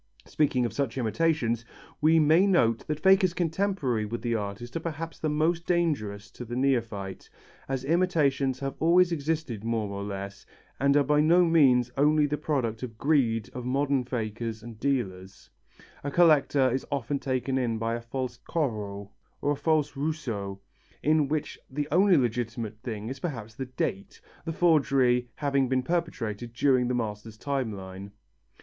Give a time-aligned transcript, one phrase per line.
[0.25, 1.63] Speaking of such imitations,
[2.01, 6.43] we may note that fakers contemporary with the artist are perhaps the most dangerous to
[6.43, 7.29] the neophyte,
[7.67, 10.43] and as imitations have always existed more or less,
[10.79, 14.79] and are by no means only the product of the greed of modern fakers and
[14.79, 15.51] dealers,
[16.03, 19.07] a collector is often taken in by a false Corot
[19.39, 20.59] or a false Rousseau,
[21.03, 26.53] in which the only legitimate thing is perhaps the date, the forgery having been perpetrated
[26.53, 28.13] during the master's lifetime.